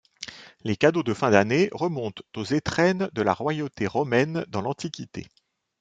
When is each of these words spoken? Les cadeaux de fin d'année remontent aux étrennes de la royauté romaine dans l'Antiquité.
Les 0.63 0.75
cadeaux 0.75 1.03
de 1.03 1.13
fin 1.13 1.29
d'année 1.29 1.69
remontent 1.73 2.23
aux 2.35 2.43
étrennes 2.43 3.11
de 3.13 3.21
la 3.21 3.35
royauté 3.35 3.85
romaine 3.85 4.43
dans 4.49 4.63
l'Antiquité. 4.63 5.27